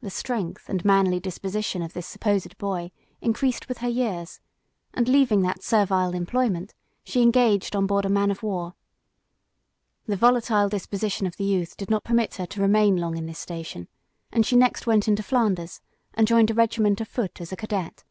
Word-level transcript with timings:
The 0.00 0.10
strength 0.10 0.68
and 0.68 0.84
manly 0.84 1.20
disposition 1.20 1.80
of 1.80 1.92
this 1.92 2.08
supposed 2.08 2.58
boy 2.58 2.90
increased 3.20 3.68
with 3.68 3.78
her 3.78 3.88
years, 3.88 4.40
and 4.92 5.08
leaving 5.08 5.42
that 5.42 5.62
servile 5.62 6.12
employment, 6.12 6.74
she 7.04 7.22
engaged 7.22 7.76
on 7.76 7.86
board 7.86 8.04
a 8.04 8.08
man 8.08 8.32
of 8.32 8.42
war. 8.42 8.74
The 10.06 10.16
volatile 10.16 10.68
disposition 10.68 11.24
of 11.24 11.36
the 11.36 11.44
youth 11.44 11.76
did 11.76 11.88
not 11.88 12.02
permit 12.02 12.34
her 12.34 12.46
to 12.46 12.60
remain 12.60 12.96
long 12.96 13.16
in 13.16 13.26
this 13.26 13.38
station, 13.38 13.86
and 14.32 14.44
she 14.44 14.56
next 14.56 14.88
went 14.88 15.06
into 15.06 15.22
Flanders, 15.22 15.80
and 16.14 16.26
joined 16.26 16.50
a 16.50 16.54
regiment 16.54 17.00
of 17.00 17.06
foot 17.06 17.40
as 17.40 17.52
a 17.52 17.56
cadet. 17.56 18.02